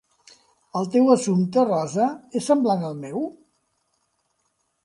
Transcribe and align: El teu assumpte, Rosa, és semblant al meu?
El 0.79 0.89
teu 0.95 1.11
assumpte, 1.15 1.67
Rosa, 1.69 2.09
és 2.41 2.49
semblant 2.53 2.89
al 2.91 2.99
meu? 3.05 3.29